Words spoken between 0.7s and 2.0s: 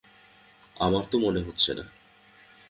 আমার তা মনে হচ্ছে না।